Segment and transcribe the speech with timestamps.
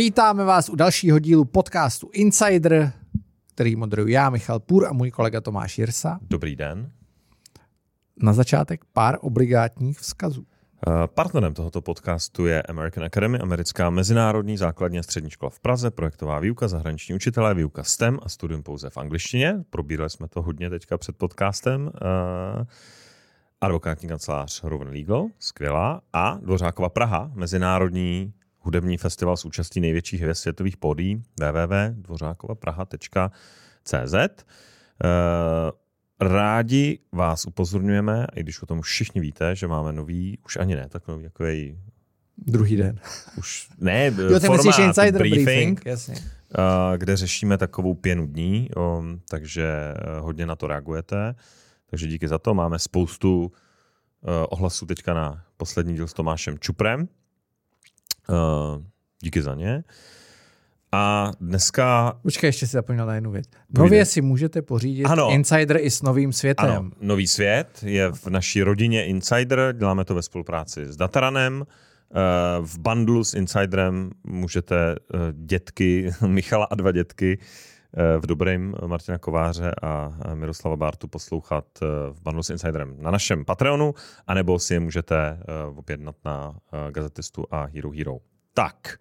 [0.00, 2.92] Vítáme vás u dalšího dílu podcastu Insider,
[3.54, 6.18] který moderuji já, Michal Půr a můj kolega Tomáš Jirsa.
[6.22, 6.90] Dobrý den.
[8.22, 10.46] Na začátek pár obligátních vzkazů.
[10.86, 15.90] Eh, partnerem tohoto podcastu je American Academy, americká mezinárodní základní a střední škola v Praze,
[15.90, 19.64] projektová výuka, zahraniční učitelé, výuka STEM a studium pouze v angličtině.
[19.70, 21.82] Probírali jsme to hodně teďka před podcastem.
[21.82, 21.90] Uh,
[23.60, 30.40] advokátní kancelář Rowan Legal, skvělá, a Dvořákova Praha, mezinárodní hudební festival s účastí největších hvězd
[30.40, 34.14] světových podí www.dvořákovapraha.cz.
[34.14, 34.20] Uh,
[36.22, 40.88] Rádi vás upozorňujeme, i když o tom všichni víte, že máme nový, už ani ne,
[40.88, 41.78] takový takový
[42.46, 43.00] Druhý den.
[43.38, 46.14] Už ne, jo, formát insider briefing, briefing jasně.
[46.14, 46.20] Uh,
[46.96, 48.68] kde řešíme takovou pěnu dní,
[49.28, 51.34] takže uh, hodně na to reagujete.
[51.86, 52.54] Takže díky za to.
[52.54, 53.52] Máme spoustu
[54.48, 57.08] ohlasů teďka na poslední díl s Tomášem Čuprem.
[58.30, 58.82] Uh,
[59.22, 59.84] díky za ně.
[60.92, 62.18] A dneska...
[62.22, 63.46] Počkej, ještě si zapomněl na jednu věc.
[63.78, 65.30] Nově si můžete pořídit ano.
[65.30, 66.70] Insider i s novým světem.
[66.70, 71.64] Ano, nový svět je v naší rodině Insider, děláme to ve spolupráci s Dataranem.
[72.14, 77.44] Eh, v bundlu s Insiderem můžete eh, dětky, Michala a dva dětky eh,
[78.20, 81.64] v dobrém Martina Kováře a Miroslava Bartu poslouchat
[82.12, 83.94] v bundlu s Insiderem na našem Patreonu,
[84.26, 85.42] anebo si je můžete
[85.76, 86.58] objednat na
[86.90, 88.16] Gazetistu a Hero Hero.
[88.54, 88.98] Tak,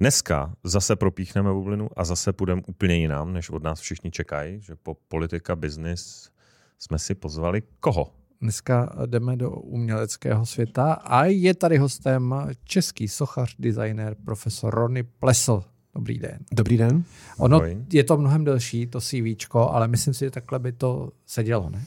[0.00, 4.76] Dneska zase propíchneme bublinu a zase půjdeme úplně jinam, než od nás všichni čekají, že
[4.76, 6.30] po politika business
[6.78, 8.12] jsme si pozvali koho?
[8.40, 15.62] Dneska jdeme do uměleckého světa a je tady hostem český sochař, designer, profesor Rony Plesl.
[15.96, 16.38] Dobrý den.
[16.52, 17.04] Dobrý den.
[17.38, 17.60] Ono
[17.92, 21.84] je to mnohem delší, to CV, ale myslím si, že takhle by to sedělo, ne?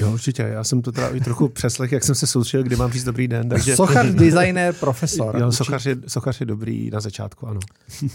[0.00, 0.42] Jo, určitě.
[0.42, 3.28] Já jsem to teda i trochu přeslech, jak jsem se soustředil, kdy mám říct dobrý
[3.28, 3.48] den.
[3.48, 3.76] Takže...
[3.76, 5.36] Sochař, designer, profesor.
[5.40, 7.60] Jo, sochař je, sochař je dobrý na začátku, ano.
[8.02, 8.10] Uh,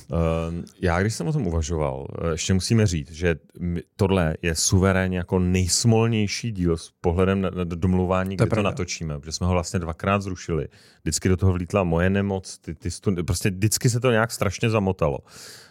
[0.82, 3.36] já, když jsem o tom uvažoval, eh, ještě musíme říct, že
[3.96, 9.20] tohle je suverénně jako nejsmolnější díl s pohledem na, na domluvání, kdy to, to natočíme,
[9.20, 10.68] protože jsme ho vlastně dvakrát zrušili.
[11.04, 14.70] Vždycky do toho vlítla moje nemoc, ty, ty stu, prostě vždycky se to nějak strašně
[14.70, 15.18] zamotalo.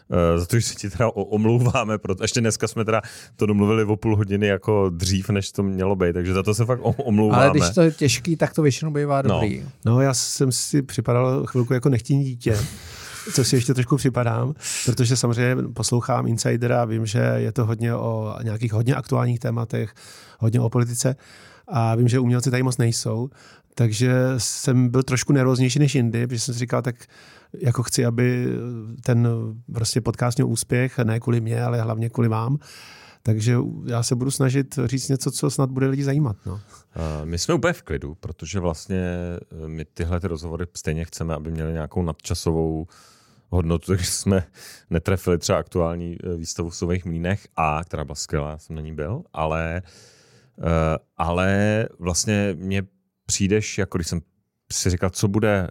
[0.08, 3.02] Uh, za to, že se ti teda omlouváme, proto ještě dneska jsme teda
[3.36, 6.64] to domluvili o půl hodiny jako dřív, než to mělo být, takže za to se
[6.64, 7.42] fakt omlouváme.
[7.42, 9.28] Ale když to je těžký, tak to většinou bývá no.
[9.28, 9.62] dobrý.
[9.84, 12.58] No, no já jsem si připadal chvilku jako nechtění dítě
[13.32, 14.54] co si ještě trošku připadám,
[14.86, 19.94] protože samozřejmě poslouchám Insidera a vím, že je to hodně o nějakých hodně aktuálních tématech,
[20.38, 21.16] hodně o politice
[21.69, 23.30] a vím, že umělci tady moc nejsou,
[23.75, 26.96] takže jsem byl trošku nervóznější než jindy, protože jsem si říkal, tak
[27.53, 28.47] jako chci, aby
[29.04, 29.28] ten
[29.72, 32.59] prostě podcast měl úspěch, ne kvůli mě, ale hlavně kvůli vám.
[33.22, 36.37] Takže já se budu snažit říct něco, co snad bude lidi zajímat.
[36.47, 36.60] No.
[37.25, 38.98] My jsme úplně v klidu, protože vlastně
[39.64, 42.87] eh, my tyhle ty rozhovory stejně chceme, aby měly nějakou nadčasovou
[43.48, 44.47] hodnotu, takže jsme
[44.91, 48.82] netrefili třeba aktuální eh, výstavu v Sových mlínech a která byla skvělá, já jsem na
[48.82, 49.82] ní byl, ale,
[50.58, 52.82] eh, ale vlastně mně
[53.26, 54.20] přijdeš, jako když jsem
[54.72, 55.69] si říkal, co bude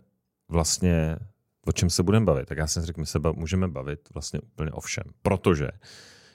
[0.49, 1.15] vlastně
[1.67, 4.71] o čem se budeme bavit, tak já jsem řekl, my se můžeme bavit vlastně úplně
[4.71, 5.03] o všem.
[5.21, 5.67] Protože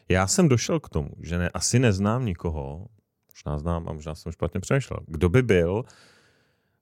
[0.09, 2.87] já jsem došel k tomu, že ne, asi neznám nikoho,
[3.33, 5.85] možná znám a možná jsem špatně přemýšlel, kdo by byl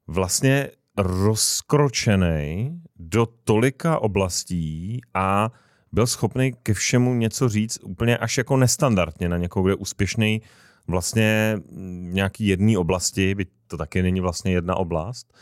[0.06, 5.50] vlastně rozkročený do tolika oblastí a
[5.92, 10.42] byl schopný ke všemu něco říct úplně až jako nestandardně na někoho, kdo je úspěšný
[10.86, 11.58] vlastně
[12.00, 15.34] nějaký jedné oblasti, byť to taky není vlastně jedna oblast,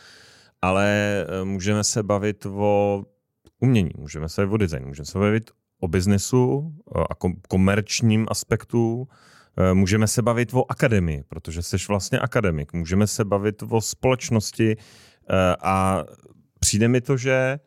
[0.62, 0.86] ale
[1.28, 3.04] eh, můžeme se bavit o
[3.60, 7.14] umění, můžeme se bavit o designu, můžeme se bavit o biznesu eh, a
[7.48, 9.08] komerčním aspektu,
[9.56, 14.76] eh, můžeme se bavit o akademii, protože jsi vlastně akademik, můžeme se bavit o společnosti
[15.62, 16.04] a
[16.60, 17.58] přijde mi to, že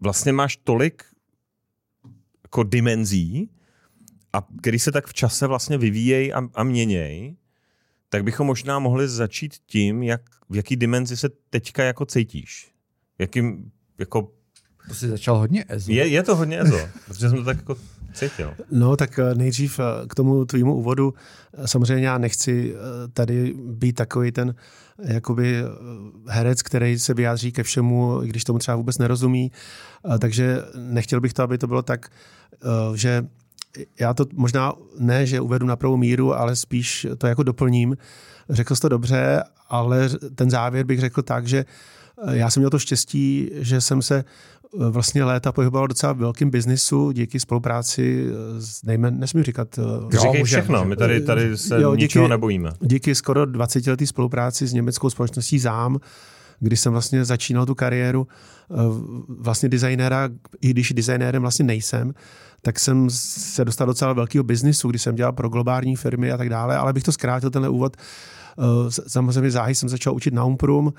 [0.00, 1.04] vlastně máš tolik
[2.42, 3.50] jako dimenzí,
[4.32, 7.36] a který se tak v čase vlastně vyvíjejí a, a měnějí,
[8.08, 10.20] tak bychom možná mohli začít tím, jak,
[10.50, 12.72] v jaký dimenzi se teďka jako cítíš.
[13.18, 14.32] Jakým, jako...
[14.88, 15.92] To jsi začal hodně EZO.
[15.92, 17.76] Je, je to hodně EZO, protože jsem to tak jako
[18.16, 18.54] cítil.
[18.70, 21.14] No tak eh, nejdřív eh, k tomu tvýmu úvodu.
[21.54, 22.74] Eh, samozřejmě já nechci
[23.12, 24.54] tady být takový ten
[25.04, 25.62] jakoby
[26.28, 29.52] herec, který se vyjádří ke všemu, i když tomu třeba vůbec nerozumí.
[30.18, 32.08] Takže nechtěl bych to, aby to bylo tak,
[32.94, 33.26] že
[34.00, 37.96] já to možná ne, že uvedu na pravou míru, ale spíš to jako doplním.
[38.50, 41.64] Řekl jsi to dobře, ale ten závěr bych řekl tak, že
[42.28, 46.16] eh, já jsem měl to štěstí, že jsem se eh, vlastně léta pohyboval docela v
[46.16, 49.78] velkém biznisu díky spolupráci eh, s nejmen, nesmím říkat.
[50.20, 52.72] Říkej všechno, my tady, tady se jo, díky, ničeho nebojíme.
[52.80, 55.98] Díky skoro 20 letý spolupráci s německou společností ZÁM,
[56.60, 58.26] kdy jsem vlastně začínal tu kariéru
[58.70, 58.74] eh,
[59.28, 60.28] vlastně designéra,
[60.60, 62.14] i když designérem vlastně nejsem,
[62.62, 66.48] tak jsem se dostal docela velkého biznisu, kdy jsem dělal pro globální firmy a tak
[66.48, 67.96] dále, ale bych to zkrátil tenhle úvod.
[67.96, 70.92] Eh, samozřejmě záhy jsem začal učit na Umprum,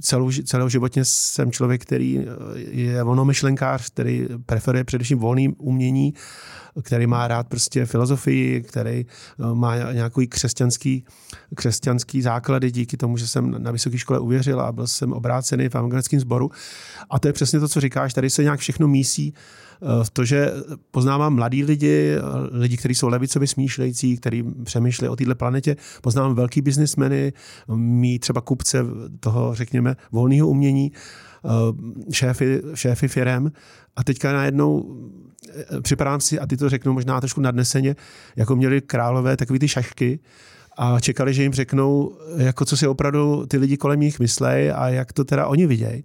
[0.00, 6.14] celou, celou životně jsem člověk, který je volnomyšlenkář, který preferuje především volné umění,
[6.82, 11.04] který má rád prostě filozofii, který eh, má nějaký křesťanský,
[11.54, 15.74] křesťanský základy díky tomu, že jsem na vysoké škole uvěřil a byl jsem obrácený v
[15.74, 16.50] evangelickém sboru.
[17.10, 19.34] A to je přesně to, co říkáš, tady se nějak všechno mísí
[20.02, 20.50] v to, že
[20.90, 22.16] poznávám mladí lidi,
[22.50, 27.32] lidi, kteří jsou levicově smýšlející, kteří přemýšlejí o této planetě, poznávám velký biznismeny,
[27.74, 28.84] mý třeba kupce
[29.20, 30.92] toho, řekněme, volného umění,
[32.12, 33.52] šéfy, šéfy firem.
[33.96, 35.33] A teďka najednou eh,
[35.82, 37.96] připadám si, a ty to řeknou možná trošku nadneseně,
[38.36, 40.20] jako měli králové takový ty šašky,
[40.76, 44.88] a čekali, že jim řeknou, jako co si opravdu ty lidi kolem nich myslej a
[44.88, 46.04] jak to teda oni vidějí.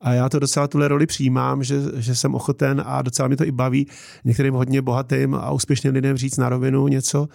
[0.00, 3.44] A já to docela tuhle roli přijímám, že, že jsem ochoten a docela mě to
[3.44, 3.86] i baví
[4.24, 7.28] některým hodně bohatým a úspěšným lidem říct na rovinu něco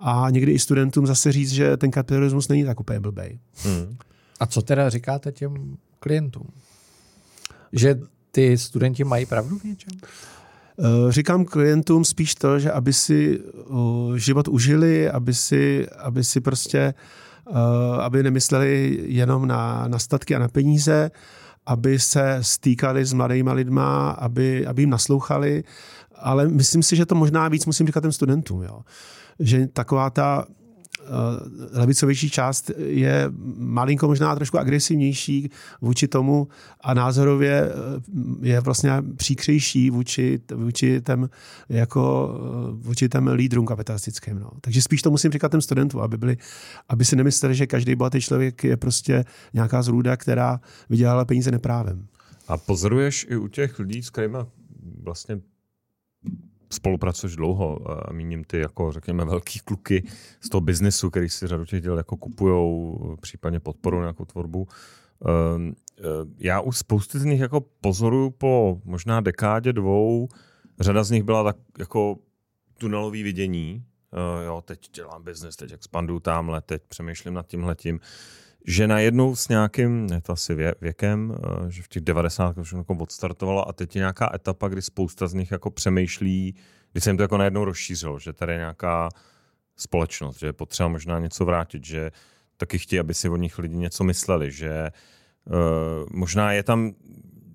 [0.00, 3.38] a někdy i studentům zase říct, že ten kapitalismus není tak úplně blbej.
[3.54, 3.96] Hmm.
[4.40, 6.46] A co teda říkáte těm klientům?
[7.72, 9.92] Že ty studenti mají pravdu v něčem?
[10.80, 13.40] Eh, říkám klientům spíš to, že aby si
[14.16, 16.94] život užili, aby si, aby si prostě,
[17.50, 17.52] eh,
[18.00, 21.10] aby nemysleli jenom na, na statky a na peníze,
[21.66, 25.64] aby se stýkali s mladýma lidma, aby, aby jim naslouchali,
[26.16, 28.80] ale myslím si, že to možná víc musím říkat těm studentům, jo.
[29.38, 30.59] že taková ta Eh,
[31.72, 35.50] levicovější část je malinko možná trošku agresivnější
[35.80, 36.48] vůči tomu
[36.80, 41.30] a názorově eh, je vlastně příkřejší vůči, vůči těm,
[41.68, 44.38] jako, eh, vůči těm lídrům kapitalistickým.
[44.38, 44.50] No.
[44.60, 46.36] Takže spíš to musím říkat těm studentům, aby, byli,
[46.88, 49.24] aby si nemysleli, že každý bohatý člověk je prostě
[49.54, 50.60] nějaká zrůda, která
[50.90, 52.06] vydělala peníze neprávem.
[52.48, 54.38] A pozoruješ i u těch lidí, s kterými
[55.02, 55.40] vlastně
[56.72, 60.04] spolupracuješ dlouho a míním ty jako řekněme velký kluky
[60.40, 64.68] z toho biznesu, který si řadu těch děl jako kupujou, případně podporu nějakou tvorbu.
[65.26, 66.02] Ehm, eh,
[66.38, 70.28] já už spousty z nich jako pozoruju po možná dekádě dvou,
[70.80, 72.16] řada z nich byla tak jako
[72.78, 78.00] tunelový vidění, uh, jo, teď dělám biznes, teď expanduju tamhle, teď přemýšlím nad tím letím
[78.66, 82.72] že najednou s nějakým, je to asi vě, věkem, eh, že v těch 90 už
[82.72, 86.54] jako odstartovalo a teď je nějaká etapa, kdy spousta z nich jako přemýšlí,
[86.92, 89.08] kdy se jim to jako najednou rozšířilo, že tady je nějaká
[89.76, 92.10] společnost, že je potřeba možná něco vrátit, že
[92.56, 94.90] taky chtějí, aby si o nich lidi něco mysleli, že
[95.44, 95.54] uh,
[96.10, 96.92] možná je tam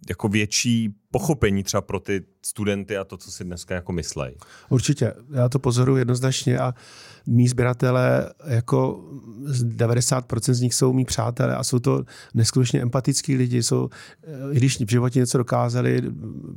[0.09, 4.35] jako větší pochopení třeba pro ty studenty a to, co si dneska jako myslej.
[4.69, 6.73] Určitě, já to pozoruji jednoznačně a
[7.27, 9.03] mý sběratele, jako
[9.47, 12.03] 90% z nich jsou mý přátelé a jsou to
[12.33, 13.89] neskutečně empatický lidi, jsou,
[14.51, 16.01] i když v životě něco dokázali,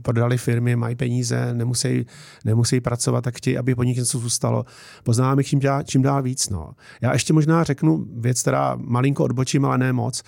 [0.02, 2.06] prodali firmy, mají peníze, nemusí,
[2.44, 4.64] nemusí pracovat, tak chtějí, aby po nich něco zůstalo.
[5.02, 6.48] Poznáváme čím, dál, čím dál víc.
[6.48, 6.72] No.
[7.00, 10.22] Já ještě možná řeknu věc, která malinko odbočím, ale ne moc.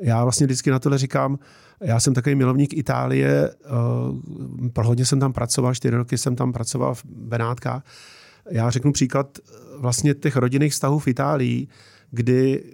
[0.00, 1.38] Já vlastně vždycky na tohle říkám,
[1.80, 6.52] já jsem takový milovník Itálie, uh, pro hodně jsem tam pracoval, čtyři roky jsem tam
[6.52, 7.84] pracoval v Benátkách.
[8.50, 11.68] Já řeknu příklad eh, vlastně těch rodinných vztahů v Itálii,
[12.10, 12.64] kdy,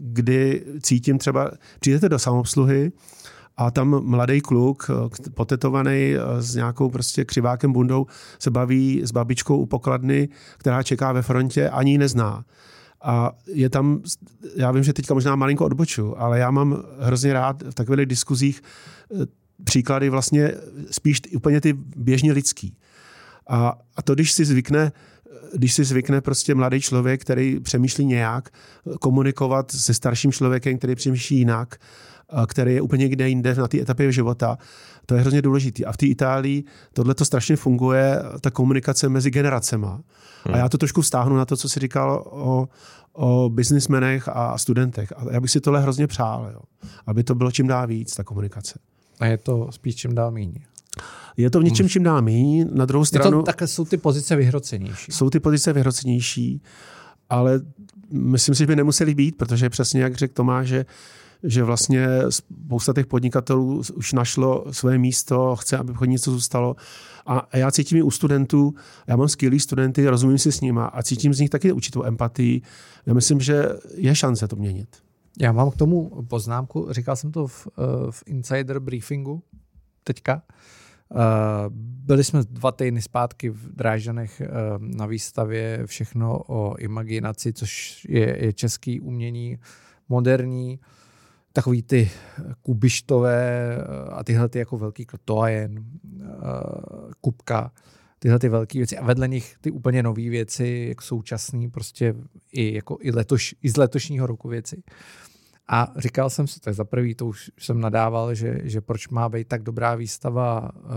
[0.00, 2.92] kdy cítím třeba, přijdete do samobsluhy
[3.56, 8.06] a tam mladý kluk, eh, potetovaný s nějakou prostě křivákem bundou,
[8.38, 10.28] se baví s babičkou u pokladny,
[10.58, 12.44] která čeká ve frontě, ani ji nezná.
[13.06, 14.02] A je tam,
[14.56, 18.62] já vím, že teďka možná malinko odboču, ale já mám hrozně rád v takových diskuzích
[18.62, 19.26] eh,
[19.64, 20.52] příklady vlastně
[20.90, 22.76] spíš úplně ty běžně lidský.
[23.48, 24.92] A, a to, když si zvykne,
[25.54, 28.50] když si zvykne prostě mladý člověk, který přemýšlí nějak,
[29.00, 31.76] komunikovat se starším člověkem, který přemýšlí jinak,
[32.46, 34.58] který je úplně někde jinde na té etapě života,
[35.06, 35.84] to je hrozně důležité.
[35.84, 40.00] A v té Itálii tohle to strašně funguje, ta komunikace mezi generacema.
[40.44, 40.54] Hmm.
[40.54, 42.68] A já to trošku vztáhnu na to, co jsi říkal o,
[43.12, 45.12] o biznismenech a studentech.
[45.16, 46.60] A já bych si tohle hrozně přál, jo.
[47.06, 48.78] aby to bylo čím dál víc, ta komunikace.
[49.20, 50.60] A je to spíš čím dál méně.
[51.36, 52.64] Je to v něčem čím dál méně.
[52.64, 53.42] Na druhou stranu...
[53.42, 55.12] tak jsou ty pozice vyhrocenější.
[55.12, 56.62] Jsou ty pozice vyhrocenější,
[57.30, 57.60] ale
[58.10, 60.86] myslím si, že by nemuseli být, protože přesně jak řekl Tomáš, že
[61.42, 66.76] že vlastně spousta těch podnikatelů už našlo své místo, chce, aby pod něco zůstalo.
[67.26, 68.74] A já cítím i u studentů,
[69.06, 72.62] já mám skvělý studenty, rozumím si s nimi a cítím z nich taky určitou empatii.
[73.06, 74.88] Já myslím, že je šance to měnit.
[75.40, 79.42] Já mám k tomu poznámku, říkal jsem to v, eh, v Insider briefingu
[80.04, 80.42] teďka.
[81.12, 81.16] Eh,
[82.06, 84.48] byli jsme dva týdny zpátky v Drážanech eh,
[84.78, 89.58] na výstavě Všechno o imaginaci, což je, je český umění
[90.08, 90.80] moderní.
[91.52, 92.10] Takový ty
[92.62, 93.76] kubištové
[94.12, 95.84] a tyhle ty jako velký toajen,
[97.20, 97.72] kubka,
[98.18, 98.98] tyhle ty velké věci.
[98.98, 102.14] A vedle nich ty úplně nové věci, jak současný, prostě
[102.52, 104.82] i, jako i, letoš, i z letošního roku věci.
[105.68, 109.28] A říkal jsem si, tak za prvý to už jsem nadával, že, že proč má
[109.28, 110.90] být tak dobrá výstava uh,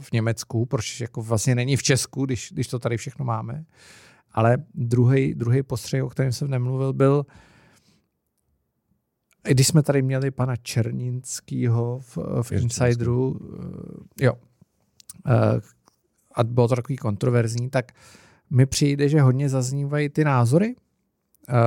[0.00, 3.64] v Německu, proč jako vlastně není v Česku, když, když to tady všechno máme.
[4.32, 7.26] Ale druhý, druhý postřeh, o kterém jsem nemluvil, byl,
[9.42, 13.38] když jsme tady měli pana Černínského v, v Insideru, uh,
[14.20, 15.60] jo, uh,
[16.34, 17.92] a bylo to takový kontroverzní, tak
[18.50, 20.76] mi přijde, že hodně zaznívají ty názory,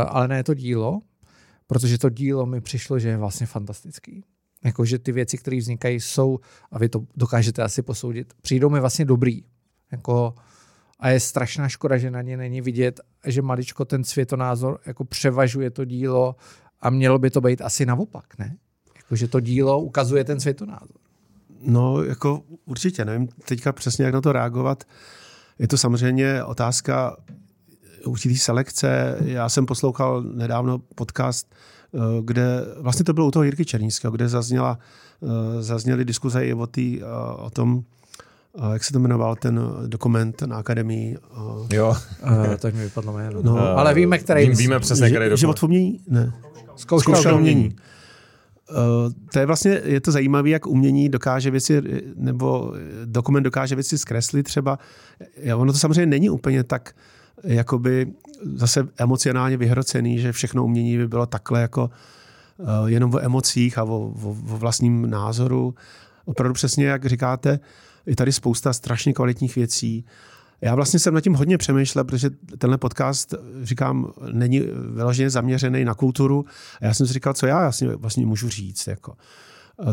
[0.08, 1.02] ale ne to dílo,
[1.68, 4.24] protože to dílo mi přišlo, že je vlastně fantastický.
[4.64, 6.40] Jakože ty věci, které vznikají, jsou,
[6.72, 9.44] a vy to dokážete asi posoudit, přijdou mi vlastně dobrý.
[9.92, 10.34] Jako,
[11.00, 15.70] a je strašná škoda, že na ně není vidět, že maličko ten světonázor jako převažuje
[15.70, 16.36] to dílo
[16.82, 18.58] a mělo by to být asi naopak, ne?
[18.98, 20.98] Jakože to dílo ukazuje ten světonázor.
[21.62, 24.84] No, jako určitě, nevím teďka přesně, jak na to reagovat.
[25.60, 27.18] Je to samozřejmě otázka
[28.06, 29.18] určitý selekce.
[29.26, 31.56] Já jsem poslouchal nedávno podcast,
[31.94, 34.80] eh, kde vlastně to bylo u toho Jirky Černínského, kde zazněla,
[35.24, 37.06] eh, zazněly diskuze i o, tý, eh,
[37.38, 37.84] o tom,
[38.74, 41.18] jak se to jmenoval ten dokument na akademii.
[41.74, 41.96] Jo.
[42.24, 43.42] Uh, tak mi vypadlo jméno.
[43.44, 44.46] No, ale víme, který.
[44.46, 45.38] Vím, víme přesně, který dokument.
[45.38, 46.00] Život v umění?
[46.08, 46.34] Ne.
[46.76, 47.56] Zkouška, Zkouška umění.
[47.56, 47.76] umění.
[48.70, 51.82] Uh, to je vlastně, je to zajímavé, jak umění dokáže věci,
[52.16, 52.74] nebo
[53.06, 54.80] dokument dokáže věci zkreslit třeba.
[55.56, 56.94] Ono to samozřejmě není úplně tak
[57.44, 58.14] jakoby
[58.56, 61.90] zase emocionálně vyhrocený, že všechno umění by bylo takhle jako
[62.58, 65.76] uh, jenom o emocích a o, o, o vlastním názoru.
[66.26, 67.60] Opravdu přesně, jak říkáte,
[68.06, 70.06] je tady spousta strašně kvalitních věcí.
[70.62, 74.60] Já vlastně jsem nad tím hodně přemýšlel, protože tenhle podcast, říkám, není
[74.94, 76.46] vyloženě zaměřený na kulturu.
[76.82, 79.14] A já jsem si říkal, co já vlastně, vlastně můžu říct, jako,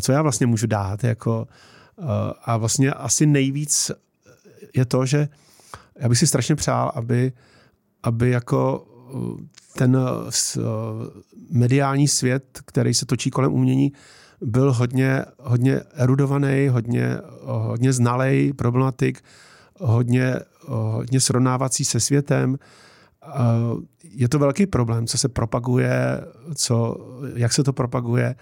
[0.00, 1.04] co já vlastně můžu dát.
[1.04, 1.48] Jako,
[2.44, 3.90] a vlastně asi nejvíc
[4.74, 5.28] je to, že
[5.98, 7.32] já bych si strašně přál, aby,
[8.02, 8.86] aby jako
[9.76, 9.98] ten
[11.50, 13.92] mediální svět, který se točí kolem umění,
[14.40, 19.22] byl hodně, hodně erudovaný, hodně, hodně znalej problematik,
[19.78, 20.34] hodně,
[20.66, 22.58] hodně srovnávací se světem.
[24.02, 26.20] Je to velký problém, co se propaguje,
[26.54, 26.96] co,
[27.34, 28.34] jak se to propaguje.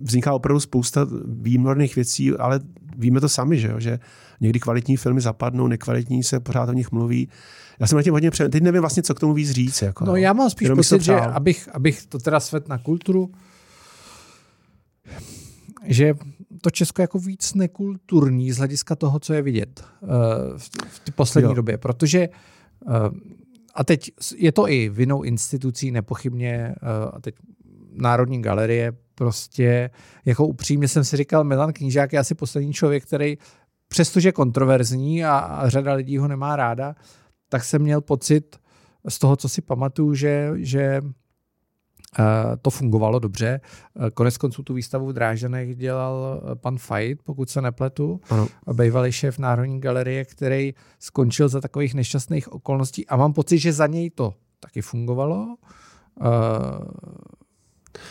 [0.00, 2.60] Vzniká opravdu spousta výmorných věcí, ale
[2.96, 3.80] víme to sami, že, jo?
[3.80, 3.98] že
[4.40, 7.28] někdy kvalitní filmy zapadnou, nekvalitní se pořád o nich mluví.
[7.80, 8.52] Já jsem na tím hodně přemýšlel.
[8.52, 9.82] Teď nevím vlastně, co k tomu víc říct.
[9.82, 13.30] Jako, no, já mám spíš Jenom pocit, že abych, abych to teda svet na kulturu,
[15.84, 16.14] že
[16.60, 20.08] to Česko je jako víc nekulturní z hlediska toho, co je vidět uh,
[20.56, 21.54] v, v té poslední jo.
[21.54, 22.28] době, protože
[22.86, 22.94] uh,
[23.74, 27.34] a teď je to i vinou institucí nepochybně uh, a teď
[27.98, 29.90] Národní galerie prostě
[30.24, 33.38] jako upřímně jsem si říkal, Milan Knížák je asi poslední člověk, který
[33.88, 36.94] přestože je kontroverzní a, a řada lidí ho nemá ráda,
[37.48, 38.56] tak jsem měl pocit
[39.08, 41.02] z toho, co si pamatuju, že, že
[42.18, 43.60] Eh, to fungovalo dobře.
[44.06, 48.46] Eh, konec konců tu výstavu v Drážanech dělal eh, pan Fajt, pokud se nepletu, ano.
[48.72, 53.86] bývalý šéf Národní galerie, který skončil za takových nešťastných okolností a mám pocit, že za
[53.86, 55.56] něj to taky fungovalo.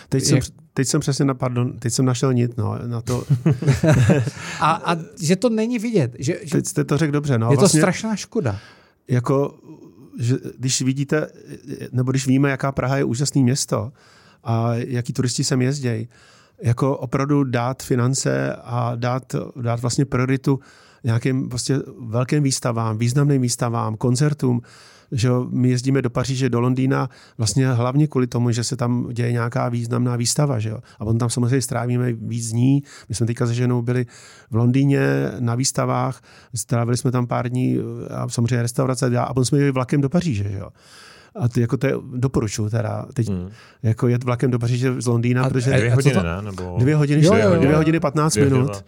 [0.09, 0.39] Teď jsem,
[0.73, 3.23] teď jsem přesně, na, pardon, teď jsem našel nit no, na to.
[4.59, 6.15] a, a že to není vidět.
[6.19, 7.37] Že, že teď jste to řekl dobře.
[7.37, 8.59] No, je vlastně, to strašná škoda.
[9.07, 9.59] Jako
[10.19, 11.27] že když vidíte,
[11.91, 13.91] nebo když víme, jaká Praha je úžasné město
[14.43, 16.07] a jaký turisti sem jezdí,
[16.63, 20.59] jako opravdu dát finance a dát, dát vlastně prioritu
[21.03, 24.61] nějakým vlastně velkým výstavám, významným výstavám, koncertům,
[25.11, 29.31] že my jezdíme do Paříže, do Londýna vlastně hlavně kvůli tomu, že se tam děje
[29.31, 30.59] nějaká významná výstava.
[30.59, 30.79] Že jo?
[30.99, 32.83] A potom tam samozřejmě strávíme víc dní.
[33.09, 34.05] My jsme teďka se ženou byli
[34.51, 35.01] v Londýně
[35.39, 36.21] na výstavách,
[36.55, 37.77] strávili jsme tam pár dní
[38.09, 40.43] a samozřejmě restaurace a potom jsme jeli vlakem do Paříže.
[40.43, 40.69] Že jo?
[41.39, 43.49] A ty, jako to je, doporučuji teda, teď hmm.
[43.83, 45.71] jako jet vlakem do Paříže z Londýna, a, protože...
[45.71, 46.41] Dvě hodiny, ne?
[46.41, 46.75] Nebo...
[46.79, 47.61] Dvě hodiny, jo, jo, jo.
[47.61, 48.85] dvě hodiny 15 dvě minut.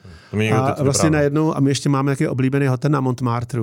[0.55, 3.61] A vlastně najednou, a my ještě máme nějaký oblíbený hotel na Montmartre,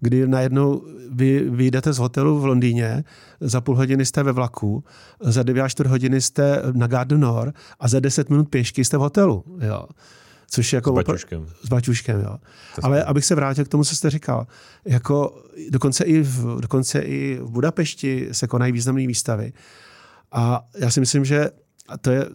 [0.00, 3.04] kdy najednou vy vyjdete z hotelu v Londýně,
[3.40, 4.84] za půl hodiny jste ve vlaku,
[5.20, 8.96] za 9 až čtvrt hodiny jste na Garden Nord a za 10 minut pěšky jste
[8.96, 9.44] v hotelu.
[9.60, 9.86] Jo.
[10.50, 11.46] Což je jako s baťuškem.
[11.64, 12.36] S baťuškem, jo.
[12.82, 14.46] Ale abych se vrátil k tomu, co jste říkal,
[14.84, 19.52] jako dokonce i v, dokonce i v Budapešti se konají významné výstavy.
[20.32, 21.50] A já si myslím, že
[21.88, 22.26] a to je,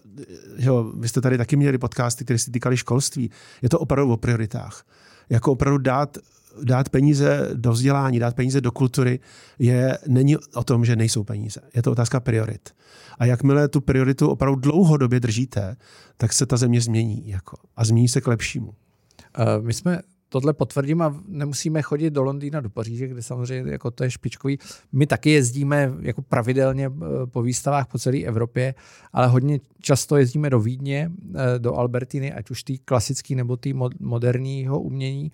[0.58, 3.32] že jo, vy jste tady taky měli podcasty, které se týkaly školství.
[3.62, 4.86] Je to opravdu o prioritách.
[5.30, 6.18] Jako opravdu dát
[6.64, 9.20] dát peníze do vzdělání, dát peníze do kultury,
[9.60, 11.62] je, není o tom, že nejsou peníze.
[11.76, 12.70] Je to otázka priorit.
[13.20, 15.76] A jakmile tu prioritu opravdu dlouhodobě držíte,
[16.18, 17.30] tak se ta země změní.
[17.30, 18.68] Jako, a změní se k lepšímu.
[18.68, 23.92] Uh, my jsme tohle potvrdím a nemusíme chodit do Londýna, do Paříže, kde samozřejmě jako
[23.92, 24.58] to je špičkový.
[24.92, 28.76] My taky jezdíme jako pravidelně eh, po výstavách po celé Evropě,
[29.14, 33.74] ale hodně často jezdíme do Vídně, eh, do Albertiny, ať už tý klasický nebo tý
[34.00, 35.32] moderního umění,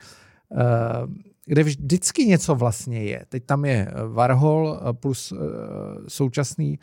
[1.46, 3.26] kde vždycky něco vlastně je.
[3.30, 5.34] Teď tam je Warhol plus
[6.08, 6.80] současný,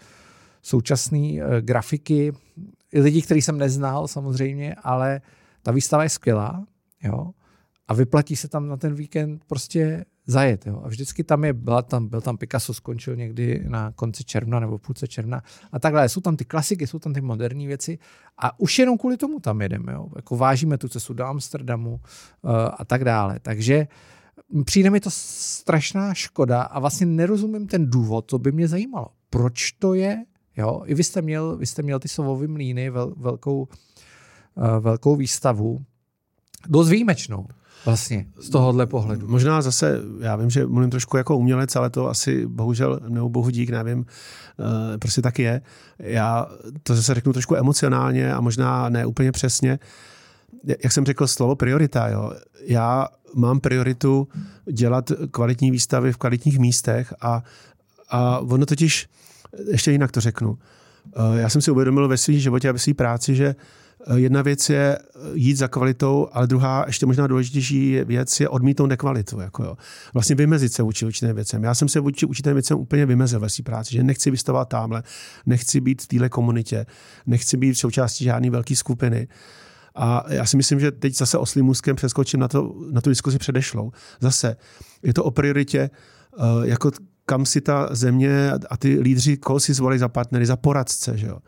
[0.62, 2.32] současný grafiky,
[2.92, 5.20] lidi, který jsem neznal samozřejmě, ale
[5.62, 6.66] ta výstava je skvělá.
[7.02, 7.30] Jo?
[7.88, 10.66] a vyplatí se tam na ten víkend prostě zajet.
[10.66, 10.82] Jo.
[10.84, 14.78] A vždycky tam je, byla tam, byl tam Picasso, skončil někdy na konci června nebo
[14.78, 16.08] půlce června a takhle.
[16.08, 17.98] Jsou tam ty klasiky, jsou tam ty moderní věci
[18.38, 19.92] a už jenom kvůli tomu tam jedeme.
[19.92, 20.08] Jo.
[20.16, 23.38] Jako vážíme tu cestu do Amsterdamu uh, a tak dále.
[23.40, 23.86] Takže
[24.64, 29.08] přijde mi to strašná škoda a vlastně nerozumím ten důvod, to by mě zajímalo.
[29.30, 30.24] Proč to je?
[30.56, 33.68] Jo, i vy jste měl, vy jste měl ty sovové mlíny, vel, velkou,
[34.54, 35.84] uh, velkou výstavu,
[36.68, 37.46] dost výjimečnou
[37.84, 39.28] vlastně z tohohle pohledu.
[39.28, 43.50] Možná zase, já vím, že mluvím trošku jako umělec, ale to asi bohužel, nebo bohu
[43.50, 44.06] dík, nevím,
[44.60, 45.62] eh, prostě tak je.
[45.98, 46.46] Já
[46.82, 49.78] to zase řeknu trošku emocionálně a možná ne úplně přesně.
[50.82, 52.32] Jak jsem řekl, slovo priorita, jo.
[52.66, 54.28] Já mám prioritu
[54.72, 57.42] dělat kvalitní výstavy v kvalitních místech a,
[58.08, 59.08] a ono totiž,
[59.70, 60.58] ještě jinak to řeknu,
[61.06, 63.54] eh, já jsem si uvědomil ve svém životě a ve své práci, že Eh,
[64.14, 68.86] jedna věc je eh, jít za kvalitou, ale druhá, ještě možná důležitější věc je odmítnout
[68.86, 69.40] nekvalitu.
[69.40, 69.76] Jako jo.
[70.14, 71.64] Vlastně vymezit se vůči určitým věcem.
[71.64, 75.02] Já jsem se vůči určitým věcem úplně vymezil ve své práci, že nechci vystavovat tamhle,
[75.46, 76.86] nechci být v téhle komunitě,
[77.26, 79.28] nechci být v součástí žádné velké skupiny.
[79.94, 83.38] A já si myslím, že teď zase oslým můzkem přeskočím na, to, na tu diskuzi
[83.38, 83.92] předešlou.
[84.20, 84.56] Zase
[85.02, 86.90] je to o prioritě, eh, jako
[87.26, 91.18] kam si ta země a ty lídři, koho si zvolili za partnery, za poradce.
[91.18, 91.38] Že jo?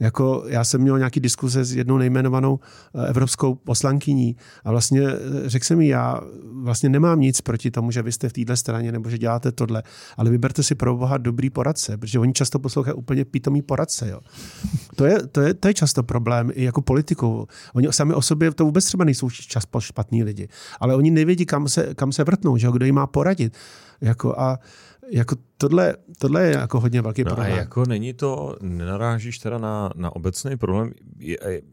[0.00, 2.58] Jako já jsem měl nějaký diskuze s jednou nejmenovanou
[2.94, 6.20] eh, evropskou poslankyní a vlastně eh, řekl jsem mi, já
[6.62, 9.82] vlastně nemám nic proti tomu, že vy jste v této straně nebo že děláte tohle,
[10.16, 14.08] ale vyberte si pro boha dobrý poradce, protože oni často poslouchají úplně pitomý poradce.
[14.08, 14.20] Jo.
[14.96, 17.46] To, je, to, je, to je často problém i jako politikou.
[17.74, 20.48] Oni sami o sobě to vůbec třeba nejsou čas špatní lidi,
[20.80, 23.56] ale oni nevědí, kam se, kam se vrtnout, že jo, kdo jim má poradit.
[24.00, 24.58] Jako a
[25.10, 27.52] jako tohle, tohle je jako hodně velký no problém.
[27.52, 30.92] A jako není to, nenarážíš teda na, na obecný problém,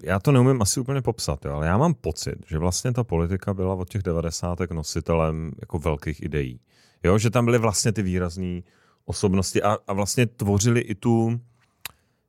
[0.04, 3.54] já to neumím asi úplně popsat, jo, ale já mám pocit, že vlastně ta politika
[3.54, 6.60] byla od těch devadesátek nositelem jako velkých ideí.
[7.04, 8.62] Jo, že tam byly vlastně ty výrazné
[9.06, 11.40] osobnosti a, a vlastně tvořili i tu,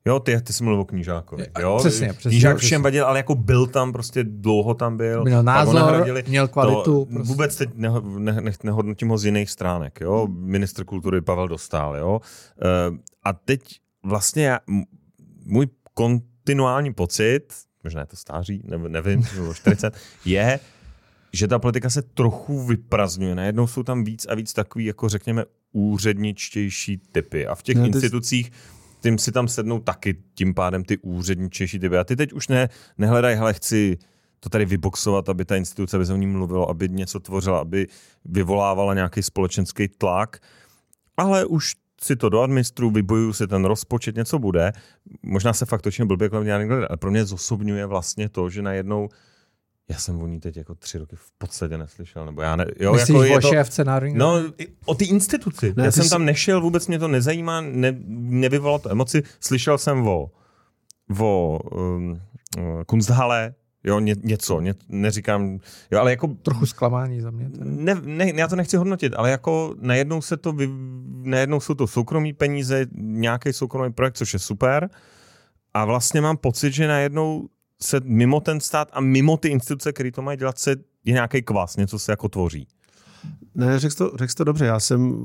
[0.05, 1.47] Jo, ty, ty jsi mluvil o knížákovi.
[1.61, 1.77] Jo?
[1.79, 2.31] Přesně, přesně.
[2.31, 5.25] Knížák všem vadil, ale jako byl tam, prostě dlouho tam byl.
[5.25, 6.83] Měl názor, měl kvalitu.
[6.83, 7.29] To, prostě.
[7.29, 10.01] Vůbec teď ne, ne, ne, nehodnotím ho z jiných stránek.
[10.01, 10.29] Jo?
[10.31, 11.97] Ministr kultury Pavel Dostál.
[11.97, 12.21] Jo?
[12.91, 14.61] Uh, a teď vlastně já,
[15.45, 20.61] můj kontinuální pocit, možná je to stáří, ne, nevím, nebo 40, je,
[21.33, 23.35] že ta politika se trochu vyprazňuje.
[23.35, 27.47] Najednou jsou tam víc a víc takový, jako řekněme, úředničtější typy.
[27.47, 28.53] A v těch no, institucích
[29.03, 31.99] tím si tam sednou taky tím pádem ty úředničejší typy.
[31.99, 33.99] A ty teď už ne, nehledají, hele, chci
[34.41, 37.87] to tady vyboxovat, aby ta instituce, aby se o ní mluvilo, aby něco tvořila, aby
[38.25, 40.39] vyvolávala nějaký společenský tlak,
[41.17, 44.73] ale už si to do administru, vybojuju si ten rozpočet, něco bude.
[45.23, 49.09] Možná se fakt točně blbě kolem ale pro mě zosobňuje vlastně to, že najednou
[49.91, 52.27] já jsem o ní teď jako tři roky v podstatě neslyšel.
[52.27, 54.19] Nebo já ne, jo, Myslíš jako o to, šéfce Národní?
[54.19, 54.43] No,
[54.87, 55.75] o ty instituci.
[55.77, 56.11] Ne, já jsem jsi...
[56.11, 59.23] tam nešel, vůbec mě to nezajímá, ne, nevyvolalo to emoci.
[59.41, 60.31] Slyšel jsem o,
[61.21, 62.21] o um,
[62.87, 65.59] Kunsthalle, jo, ně, něco, ně, neříkám,
[65.91, 66.29] jo, ale jako...
[66.29, 67.51] Trochu zklamání za mě.
[67.59, 70.69] Ne, ne, já to nechci hodnotit, ale jako najednou se to, vy,
[71.23, 74.91] najednou jsou to soukromí peníze, nějaký soukromý projekt, což je super,
[75.75, 77.49] a vlastně mám pocit, že najednou
[77.83, 80.71] se mimo ten stát a mimo ty instituce, které to mají dělat, se
[81.05, 82.67] je nějaký kvas, něco se jako tvoří.
[83.55, 84.65] Ne, řekl to, řekl to dobře.
[84.65, 85.17] Já jsem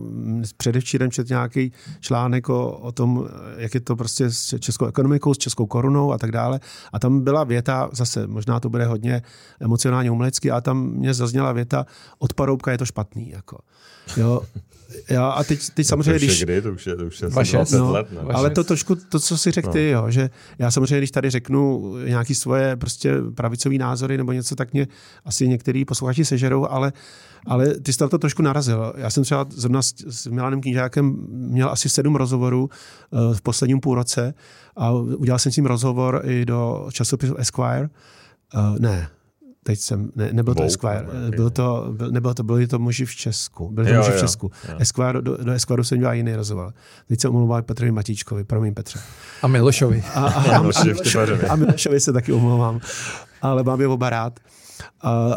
[0.58, 5.38] předevčírem četl nějaký článek o, o tom, jak je to prostě s českou ekonomikou, s
[5.38, 6.60] českou korunou a tak dále.
[6.94, 9.22] A tam byla věta, zase možná to bude hodně
[9.60, 11.86] emocionálně umělecky, a tam mě zazněla věta,
[12.20, 13.30] od paroubka je to špatný.
[13.30, 13.58] Jako.
[14.18, 14.42] Jo,
[15.10, 16.44] já a teď, teď samozřejmě, to když...
[16.44, 18.20] Kdy, to už je, to už je vaše, 20 no, let, ne?
[18.34, 19.74] Ale to trošku, to, co si řekl no.
[19.74, 20.30] ty, jo, že
[20.60, 24.88] já samozřejmě, když tady řeknu nějaký svoje prostě pravicové názory nebo něco, tak mě
[25.26, 26.94] asi některý posluchači sežerou, ale,
[27.48, 28.94] ale ty jsi na to trošku narazil.
[28.98, 32.70] Já jsem třeba zrovna s, s Milanem Knížákem měl asi sedm rozhovorů
[33.12, 34.34] uh, v posledním půlroce
[34.76, 37.90] a udělal jsem s ním rozhovor i do časopisu Esquire.
[38.56, 39.10] Uh, ne,
[39.64, 41.36] teď jsem, ne, nebyl to Vogue, Esquire, jaký?
[41.36, 44.16] byl to, byl, nebylo to, byli to muži v Česku, byli to Jo, muži v
[44.16, 44.52] jo, Česku.
[44.70, 44.76] jo.
[44.80, 46.74] Esquire, do, do Esquire jsem dělal jiný rozhovor.
[47.08, 49.00] Teď se omlouvám Petrovi Matíčkovi, promiň Petře.
[49.42, 50.04] A Milošovi.
[50.16, 51.48] A, a, a, Miloši v Štěpařově.
[51.50, 52.80] a Milošovi se taky omlouvám,
[53.42, 54.40] ale mám je oba rád.
[54.40, 54.67] Uh,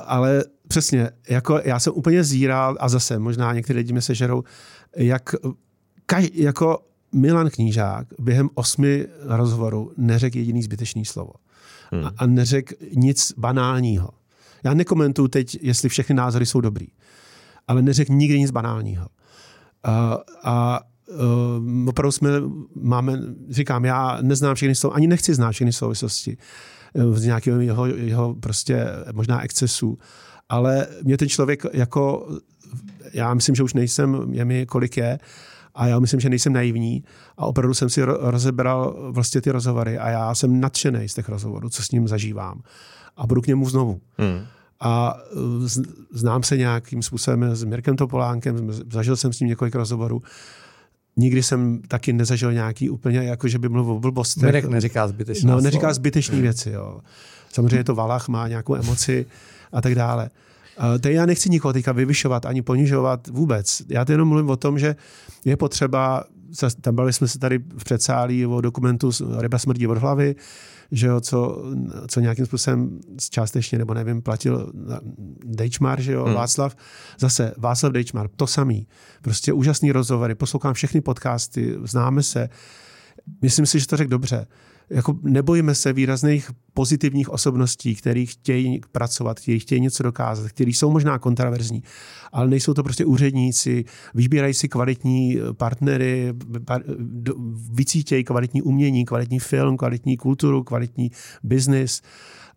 [0.07, 4.43] ale přesně, jako já jsem úplně zíral a zase možná některé lidi mi sežerou,
[4.97, 5.35] jak
[6.07, 6.79] kaž, jako
[7.13, 11.33] Milan Knížák během osmi rozhovorů neřekl jediný zbytečný slovo.
[11.93, 12.07] Hmm.
[12.07, 14.09] A, a neřekl nic banálního.
[14.65, 16.87] Já nekomentuju teď, jestli všechny názory jsou dobrý,
[17.69, 19.07] ale neřekl nikdy nic banálního.
[19.85, 22.31] A, a uh, opravdu jsme,
[22.75, 26.45] máme, říkám, já neznám všechny souvislosti, ani nechci znát všechny souvislosti eh,
[27.13, 29.99] z nějakého jeho, jeho prostě možná excesů,
[30.49, 32.29] ale mě ten člověk jako,
[33.13, 35.19] já myslím, že už nejsem, je mi kolik je,
[35.75, 37.05] a já myslím, že nejsem naivní
[37.37, 41.29] a opravdu jsem si ro- rozebral vlastně ty rozhovory a já jsem nadšený z těch
[41.29, 42.63] rozhovorů, co s ním zažívám.
[43.17, 44.01] A budu k němu znovu.
[44.19, 44.41] Hmm.
[44.81, 45.17] A
[45.59, 50.23] z- znám se nějakým způsobem s Mirkem Topolánkem, zažil jsem s ním několik rozhovorů.
[51.21, 54.43] Nikdy jsem taky nezažil nějaký úplně, jako že by mluvil o blbostech.
[54.43, 56.71] Mirek neříká zbytečná No, neříká zbytečné věci.
[56.71, 57.01] Jo.
[57.53, 59.27] Samozřejmě je to Valach, má nějakou emoci
[59.73, 60.31] a tak dále.
[61.01, 63.83] Teď já nechci nikoho teďka vyvyšovat ani ponižovat vůbec.
[63.89, 64.97] Já to jenom mluvím o tom, že
[65.45, 66.25] je potřeba,
[66.81, 70.35] tam bavili jsme se tady v předsálí o dokumentu Ryba smrdí od hlavy,
[70.91, 71.63] že jo, co,
[72.09, 73.01] co nějakým způsobem
[73.31, 74.73] částečně, nebo nevím, platil
[75.45, 76.35] Dejčmar, že jo, hmm.
[76.35, 76.77] Václav.
[77.19, 78.87] Zase Václav Dejčmar, to samý.
[79.23, 82.49] Prostě úžasný rozhovory, poslouchám všechny podcasty, známe se.
[83.43, 84.47] Myslím si, že to řekl dobře.
[84.91, 90.91] Jako nebojíme se výrazných pozitivních osobností, který chtějí pracovat, kteří chtějí něco dokázat, kteří jsou
[90.91, 91.83] možná kontraverzní,
[92.33, 97.35] ale nejsou to prostě úředníci, vybírají si kvalitní partnery, par- do-
[97.73, 101.11] vycítějí kvalitní umění, kvalitní film, kvalitní kulturu, kvalitní
[101.43, 102.03] biznis.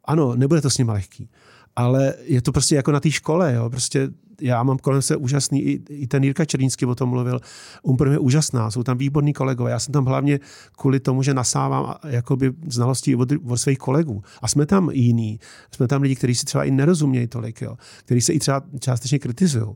[0.06, 1.30] Ano, nebude to s nimi lehký,
[1.76, 4.10] ale je to prostě jako na té škole, jo, prostě
[4.42, 7.40] já mám kolem se úžasný, i, i ten Jirka Černínský o tom mluvil,
[7.84, 10.40] úplně je úžasná, jsou tam výborní kolegové, já jsem tam hlavně
[10.78, 14.24] kvůli tomu, že nasávám jakoby znalostí od, od svých kolegů.
[14.42, 15.40] A jsme tam jiní,
[15.72, 19.20] jsme tam lidi, kteří si třeba i nerozumějí tolik, jo, kteří se i třeba částečně
[19.20, 19.76] kritizují.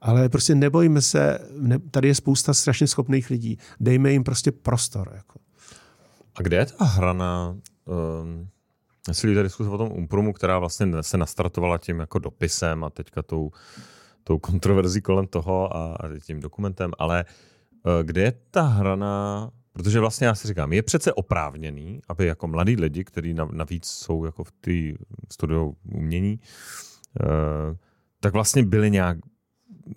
[0.00, 5.12] Ale prostě nebojíme se, ne, tady je spousta strašně schopných lidí, dejme jim prostě prostor.
[5.14, 5.38] Jako.
[6.34, 8.48] A kde je ta hrana, um,
[9.08, 13.22] jestli jde diskuse o tom Umpromu, která vlastně se nastartovala tím jako dopisem a teďka
[13.22, 13.50] tou,
[14.24, 17.24] tou kontroverzí kolem toho a, a tím dokumentem, ale
[17.84, 22.46] uh, kde je ta hrana, protože vlastně já si říkám, je přece oprávněný, aby jako
[22.46, 26.40] mladí lidi, kteří navíc jsou jako v té studiu umění,
[27.20, 27.76] uh,
[28.20, 29.18] tak vlastně byli nějak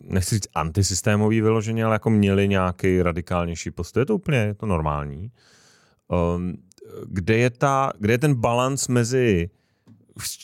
[0.01, 4.01] nechci říct antisystémový vyloženě, ale jako měli nějaký radikálnější postoj.
[4.01, 5.31] Je to úplně je to normální.
[6.07, 6.57] Um,
[7.07, 9.49] kde, je ta, kde je ten balans mezi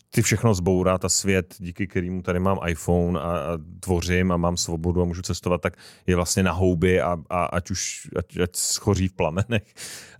[0.10, 4.58] ty všechno zbourat a svět, díky kterému tady mám iPhone a, a tvořím a mám
[4.58, 5.77] svobodu a můžu cestovat, tak
[6.08, 9.73] je vlastně na houby a, a ať už ať, ať schoří v plamenech.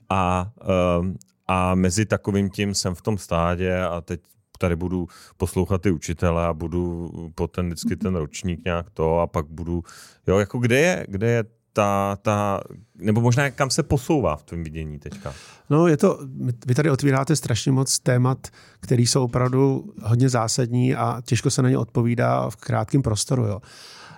[0.10, 0.52] A,
[1.00, 1.16] um,
[1.48, 4.22] a mezi takovým tím jsem v tom stádě a teď
[4.58, 5.08] tady budu
[5.38, 9.84] poslouchat ty učitele a budu po ten vždycky ten ročník nějak to a pak budu,
[10.28, 12.62] jo, jako kde je, kde je ta, ta,
[12.96, 15.34] nebo možná kam se posouvá v tom vidění teďka?
[15.70, 16.20] No, je to,
[16.66, 18.48] vy tady otvíráte strašně moc témat,
[18.80, 23.46] které jsou opravdu hodně zásadní a těžko se na ně odpovídá v krátkém prostoru.
[23.46, 23.62] Jo.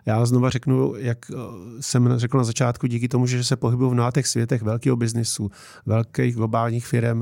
[0.05, 1.35] Já znova řeknu, jak eh,
[1.79, 5.51] jsem řekl na začátku, díky tomu, že se pohybuju v mnoha těch světech velkého biznisu,
[5.85, 7.21] velkých globálních firm.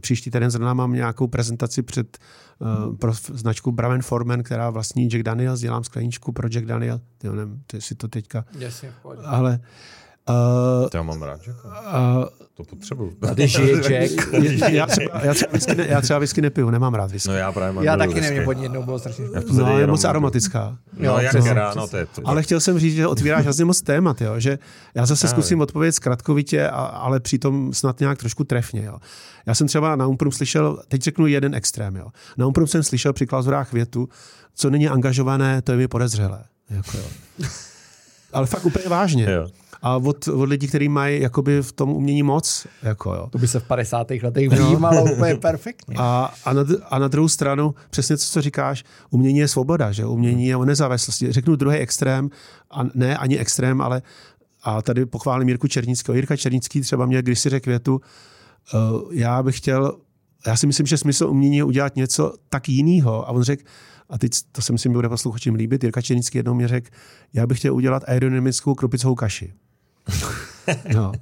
[0.00, 2.18] Příští týden zrovna mám nějakou prezentaci před
[2.58, 7.00] uh, pro značku Braven Forman, která vlastní Jack Daniels, dělám skleničku pro Jack Daniel.
[7.18, 8.44] Ty nevím, ty si to teďka...
[8.58, 9.22] Jasně, pohodě.
[9.24, 9.66] Ale uh,
[10.90, 11.50] To já mám rád, že?
[11.52, 12.24] uh,
[12.56, 13.10] To potřebuju.
[13.20, 14.10] Tady žije Jack.
[14.72, 17.28] já, třeba, já, třeba whisky ne, já třeba whisky nepiju, nemám rád whisky.
[17.28, 19.24] No já právě mám Já taky nevím, pod jednou bylo strašně.
[19.52, 20.78] No, je moc aromatická.
[20.98, 22.22] No, Jo, jak přesně, ráno, to je to.
[22.24, 24.40] Ale chtěl jsem říct, že otvíráš hrozně moc témat, jo?
[24.40, 24.58] že
[24.94, 28.84] já zase Já zkusím odpovědět zkratkovitě, a, ale přitom snad nějak trošku trefně.
[28.84, 28.98] Jo?
[29.46, 32.06] Já jsem třeba na Umprum slyšel, teď řeknu jeden extrém, jo?
[32.36, 34.08] na Umprum jsem slyšel při klauzurách větu,
[34.54, 36.44] co není angažované, to je mi podezřelé.
[36.70, 37.04] Jako, jo.
[38.32, 39.30] Ale fakt úplně vážně.
[39.30, 39.46] Jo.
[39.82, 42.66] A od, od lidí, kteří mají jakoby v tom umění moc.
[42.82, 43.28] Jako, jo.
[43.30, 44.10] To by se v 50.
[44.22, 45.96] letech vnímalo úplně perfektně.
[45.98, 50.06] A, a, na, a na druhou stranu, přesně to, co říkáš, umění je svoboda, že
[50.06, 51.32] umění je o nezávislosti.
[51.32, 52.30] Řeknu druhý extrém,
[52.70, 54.02] a ne ani extrém, ale
[54.62, 56.16] a tady pochválím Jirku Černického.
[56.16, 58.00] Jirka Černický třeba mě když si řekl větu,
[58.74, 59.98] uh, já bych chtěl,
[60.46, 63.28] já si myslím, že smysl umění je udělat něco tak jiného.
[63.28, 63.62] A on řekl,
[64.10, 66.88] a teď to si myslím, bude posluchačům líbit, Jirka Černický jednou mě řekl,
[67.32, 69.52] já bych chtěl udělat aerodynamickou krupicovou kaši.
[70.94, 71.12] No.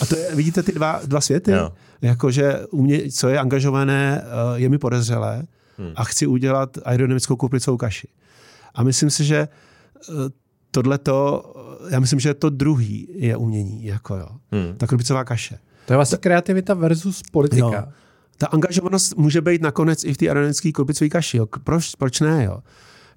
[0.00, 1.50] A to je, vidíte ty dva, dva světy?
[1.50, 1.72] Jo.
[2.02, 5.42] Jakože u mě, co je angažované, eh, je mi podezřelé
[5.78, 5.92] hmm.
[5.96, 8.08] a chci udělat aerodynamickou kuplicovou kaši.
[8.74, 10.12] A myslím si, že eh,
[10.70, 11.44] tohleto,
[11.90, 14.28] já myslím, že to druhý je umění, jako jo.
[14.52, 14.74] Hmm.
[14.76, 15.58] Ta krupicová kaše.
[15.86, 17.76] To je vlastně Ta, kreativita versus politika.
[17.76, 17.84] Jo.
[18.38, 21.36] Ta angažovanost může být nakonec i v té aerodynamické krupicové kaši.
[21.36, 21.46] Jo.
[21.64, 22.44] Proč, proč ne?
[22.44, 22.58] Jo?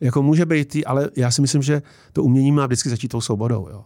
[0.01, 1.81] Jako může být, ale já si myslím, že
[2.13, 3.67] to umění má vždycky začít tou svobodou.
[3.71, 3.83] Jo.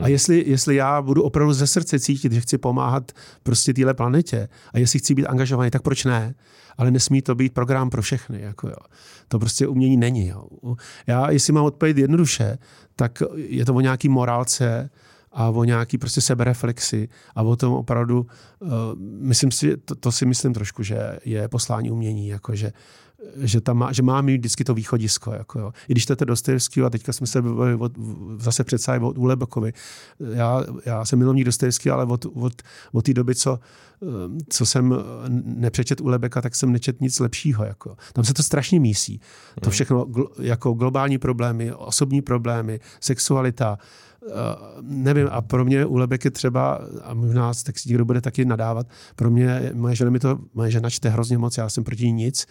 [0.00, 4.48] A jestli, jestli já budu opravdu ze srdce cítit, že chci pomáhat prostě téhle planetě
[4.72, 6.34] a jestli chci být angažovaný, tak proč ne?
[6.78, 8.40] Ale nesmí to být program pro všechny.
[8.40, 8.76] Jako jo.
[9.28, 10.28] To prostě umění není.
[10.28, 10.46] Jo.
[11.06, 12.58] Já, jestli mám odpovědět jednoduše,
[12.96, 14.90] tak je to o nějaký morálce,
[15.34, 18.26] a o nějaký prostě sebereflexi a o tom opravdu,
[18.60, 18.68] uh,
[19.00, 22.54] myslím si, to, to si myslím trošku, že je poslání umění, jako
[23.36, 25.32] že tam má, že má mít vždycky to východisko.
[25.32, 25.72] Jako jo.
[25.88, 27.42] I když to je Dostojevský a teďka jsme se
[27.78, 27.92] od,
[28.38, 29.72] zase představili od Ulebekovi.
[30.32, 33.58] Já, já jsem milovník Dostojevský, ale od, od, od té doby, co,
[34.48, 34.94] co jsem
[35.44, 37.64] nepřečet Ulebeka, tak jsem nečet nic lepšího.
[37.64, 37.96] Jako.
[38.12, 39.20] Tam se to strašně mísí.
[39.60, 39.70] To hmm.
[39.72, 40.06] všechno
[40.40, 43.78] jako globální problémy, osobní problémy, sexualita,
[44.24, 44.30] Uh,
[44.82, 48.44] nevím, a pro mě u Lebek je třeba, a možná tak si někdo bude taky
[48.44, 52.06] nadávat, pro mě, moje žena mi to, moje žena čte hrozně moc, já jsem proti
[52.06, 52.46] ní nic,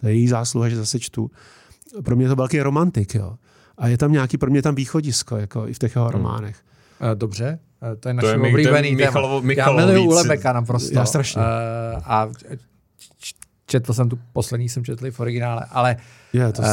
[0.00, 1.30] to je její zásluha, že zase čtu.
[2.04, 3.36] Pro mě je to velký romantik, jo.
[3.78, 6.12] A je tam nějaký, pro mě tam východisko, jako i v těch jeho hmm.
[6.12, 6.56] románech.
[7.00, 7.18] Hmm.
[7.18, 7.58] Dobře,
[8.00, 9.06] to je naše oblíbený téma.
[9.06, 10.94] Michalovo, Michalovo Já miluju Ulebeka naprosto.
[10.94, 11.42] Já strašně.
[11.42, 12.28] Uh, a
[13.68, 15.96] četl jsem tu poslední, jsem četl v originále, ale
[16.32, 16.68] je, to, to,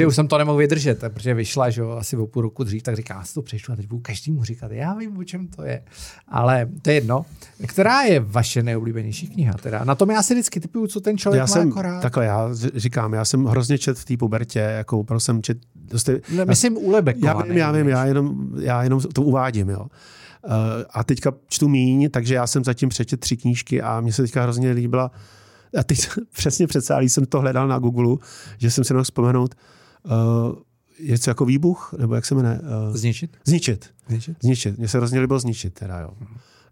[0.00, 2.82] uh, už jsem to nemohl vydržet, protože vyšla, že jo, asi o půl roku dřív,
[2.82, 5.48] tak říká, já si to přečtu a teď budu každému říkat, já vím, o čem
[5.48, 5.82] to je.
[6.28, 7.26] Ale to je jedno.
[7.66, 9.54] Která je vaše nejoblíbenější kniha?
[9.62, 9.84] Teda?
[9.84, 12.00] Na tom já si vždycky typuju, co ten člověk já má jsem, jako rád.
[12.00, 15.58] Takhle, já říkám, já jsem hrozně čet v té pubertě, jako opravdu jsem čet...
[15.74, 16.92] Dosti, ne, myslím u.
[17.24, 19.80] Já vím, já vím, já jenom, já jenom to uvádím, jo.
[19.80, 20.52] Uh,
[20.90, 24.42] a teďka čtu míň, takže já jsem zatím přečet tři knížky a mně se teďka
[24.42, 25.10] hrozně líbila
[25.78, 28.16] a teď přesně před sálí jsem to hledal na Google,
[28.58, 29.54] že jsem si mohl vzpomenout,
[30.04, 30.12] uh,
[30.98, 32.60] je to jako výbuch, nebo jak se jmenuje?
[32.60, 33.36] Uh, zničit?
[33.44, 33.90] Zničit.
[34.08, 34.36] Zničit.
[34.42, 34.78] Zničit.
[34.78, 36.10] Mně se hrozně líbilo zničit, teda jo.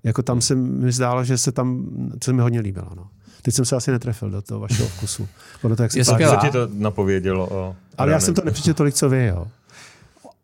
[0.04, 1.87] Jako tam se mi zdálo, že se tam,
[2.20, 3.08] co se mi hodně líbilo, no.
[3.42, 5.28] Teď jsem se asi netrefil do toho vašeho vkusu.
[5.61, 7.76] Podle toho, jak se tak, ti to napovědělo o...
[7.98, 9.46] Ale já jsem to nepřečetl tolik, co vy, jo.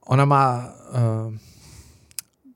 [0.06, 0.74] Ona má...
[1.28, 1.34] Uh,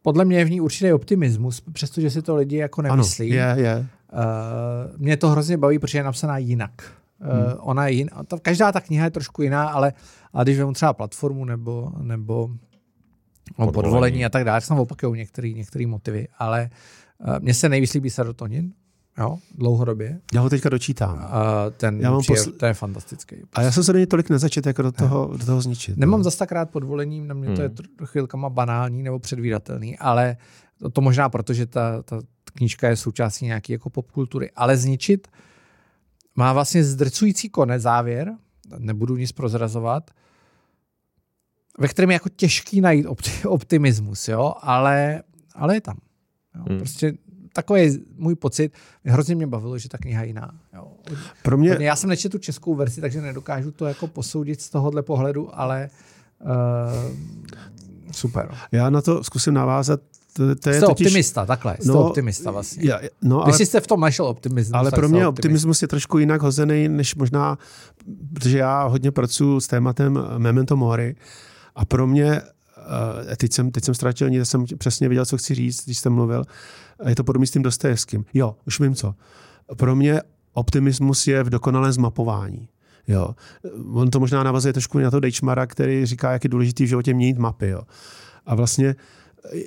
[0.02, 3.40] podle mě je v ní určitý optimismus, přestože si to lidi jako nemyslí.
[3.40, 3.86] Ano, je, je.
[4.12, 6.72] Uh, mě to hrozně baví, protože je napsaná jinak.
[7.20, 7.54] Uh, hmm.
[7.58, 9.92] Ona je jiná, ta, každá ta kniha je trošku jiná, ale,
[10.32, 12.48] ale když vezmu třeba platformu nebo, nebo
[13.56, 13.72] podvolení.
[13.72, 16.70] podvolení a tak dále, tak tam opakují některé některý motivy, ale
[17.18, 18.72] uh, mně se nejvíc líbí serotonin,
[19.18, 20.20] jo, dlouhodobě.
[20.34, 21.14] Já ho teďka dočítám.
[21.16, 21.24] Uh,
[21.76, 22.52] ten, já mám posl...
[22.52, 23.36] to je fantastický.
[23.52, 25.96] A já jsem se do něj tolik nezačet, jako do toho, do toho zničit.
[25.96, 26.24] Nemám no.
[26.24, 27.56] zase tak rád podvolením, na mě hmm.
[27.56, 28.06] to je hmm.
[28.06, 30.36] chvilkama banální nebo předvídatelný, ale
[30.78, 35.28] to, to možná proto, že ta, ta knížka je součástí nějaké jako popkultury, ale zničit
[36.36, 38.34] má vlastně zdrcující konec závěr,
[38.78, 40.10] nebudu nic prozrazovat,
[41.78, 43.06] ve kterém je jako těžký najít
[43.46, 45.22] optimismus, jo, ale,
[45.54, 45.96] ale je tam.
[46.56, 46.64] Jo.
[46.68, 46.78] Hmm.
[46.78, 47.12] Prostě
[47.52, 48.72] takový je můj pocit.
[49.04, 50.60] Hrozně mě bavilo, že ta kniha je jiná.
[50.74, 50.92] Jo.
[51.42, 51.76] Pro mě...
[51.80, 55.90] Já jsem nečetl tu českou verzi, takže nedokážu to jako posoudit z tohohle pohledu, ale
[56.40, 56.50] uh,
[58.12, 58.54] super.
[58.72, 60.00] Já na to zkusím navázat
[60.38, 61.76] to, to je jste totiž, optimista, takhle.
[61.80, 62.88] Jste no, optimista vlastně.
[62.88, 64.74] Já, no, ale, Když jste v tom našel optimismus.
[64.74, 67.58] Ale pro mě optimismus je trošku jinak hozený, než možná,
[68.34, 71.16] protože já hodně pracuji s tématem Memento Mori
[71.74, 75.54] a pro mě, uh, teď jsem, teď jsem ztratil, nic, jsem přesně věděl, co chci
[75.54, 76.44] říct, když jsem mluvil,
[77.06, 78.24] je to podobný s tím Dostojevským.
[78.34, 79.14] Jo, už vím co.
[79.76, 80.20] Pro mě
[80.52, 82.68] optimismus je v dokonalém zmapování.
[83.08, 83.34] Jo.
[83.92, 87.14] On to možná navazuje trošku na to Dejčmara, který říká, jak je důležitý v životě
[87.14, 87.68] měnit mapy.
[87.68, 87.80] Jo.
[88.46, 88.96] A vlastně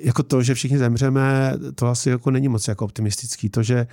[0.02, 3.48] jako to, že všichni zemřeme, to asi jako není moc jako optimistický.
[3.48, 3.86] To, že,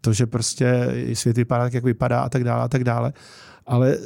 [0.00, 3.12] to, že prostě svět vypadá tak, jak vypadá a tak dále a tak dále.
[3.66, 3.98] Ale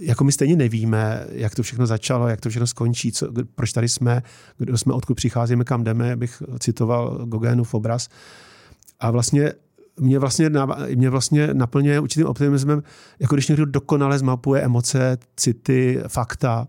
[0.00, 3.88] jako my stejně nevíme, jak to všechno začalo, jak to všechno skončí, co, proč tady
[3.88, 4.22] jsme,
[4.58, 8.08] kdo jsme, odkud přicházíme, kam jdeme, bych citoval Gogénův obraz.
[9.00, 9.52] A vlastně
[10.00, 10.50] mě vlastně,
[10.94, 12.82] mě vlastně naplňuje určitým optimismem,
[13.18, 16.68] jako když někdo dokonale zmapuje emoce, city, fakta,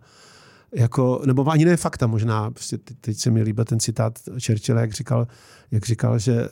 [0.76, 4.94] jako, nebo ani ne fakta možná, prostě teď se mi líbil ten citát Churchilla, jak
[4.94, 5.28] říkal,
[5.72, 6.50] jak říkal že,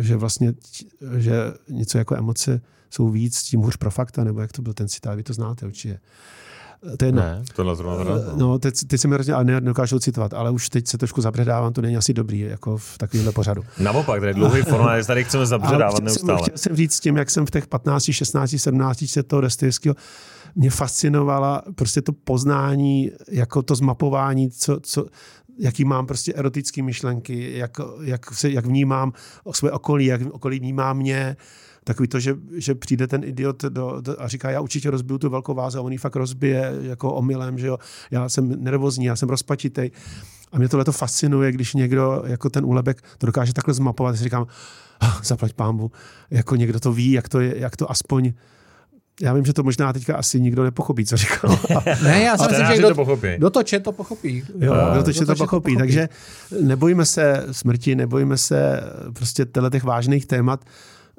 [0.00, 0.54] že vlastně,
[1.18, 1.34] že
[1.68, 5.16] něco jako emoce jsou víc, tím hůř pro fakta, nebo jak to byl ten citát,
[5.16, 6.00] vy to znáte určitě.
[6.98, 8.04] To je, ne, to zrovna
[8.36, 11.72] No, teď, teď se mi hrozně, ale nedokážu citovat, ale už teď se trošku zabředávám,
[11.72, 13.62] to není asi dobrý, jako v takovémhle pořadu.
[13.78, 16.38] Naopak, tady dlouhý formát, tady chceme zabředávat neustále.
[16.38, 19.94] Jsem, chtěl jsem říct tím, jak jsem v těch 15, 16, 17 se toho Dostoyevského
[20.54, 25.06] mě fascinovala prostě to poznání, jako to zmapování, co, co,
[25.58, 27.70] jaký mám prostě erotické myšlenky, jak,
[28.02, 29.12] jak, se, jak vnímám
[29.52, 31.36] své okolí, jak okolí vnímá mě,
[31.86, 35.30] Takový to, že, že přijde ten idiot do, do, a říká, já určitě rozbiju tu
[35.30, 37.78] velkou vázu a on ji fakt rozbije jako omylem, že jo.
[38.10, 39.90] Já jsem nervózní, já jsem rozpatitej.
[40.52, 44.16] A mě tohle to fascinuje, když někdo jako ten úlebek to dokáže takhle zmapovat.
[44.16, 44.46] Si říkám,
[45.00, 45.92] ah, zaplať pámbu,
[46.30, 48.32] jako někdo to ví, jak to, je, jak to aspoň
[49.20, 51.58] já vím, že to možná teďka asi nikdo nepochopí, co říkal.
[52.02, 53.28] ne, já si myslím, že kdo, to pochopí.
[53.36, 54.44] kdo to čet, to pochopí.
[54.58, 55.46] Jo, kdo to čet, to, pochopí.
[55.46, 55.76] pochopí.
[55.76, 56.08] Takže
[56.62, 58.80] nebojíme se smrti, nebojíme se
[59.12, 60.64] prostě těch vážných témat.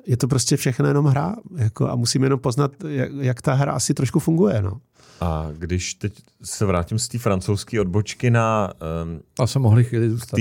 [0.07, 3.71] Je to prostě všechno jenom hra jako, a musíme jenom poznat, jak, jak ta hra
[3.71, 4.61] asi trošku funguje.
[4.61, 4.81] No.
[5.21, 8.73] A když teď se vrátím z té francouzské odbočky na...
[9.03, 10.37] Um, a se mohli chvíli zůstat.